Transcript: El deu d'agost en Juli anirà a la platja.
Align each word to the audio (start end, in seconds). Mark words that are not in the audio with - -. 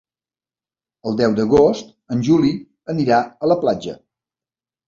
El 1.11 1.19
deu 1.19 1.35
d'agost 1.41 1.93
en 2.15 2.25
Juli 2.31 2.57
anirà 2.95 3.23
a 3.47 3.51
la 3.55 3.59
platja. 3.67 3.99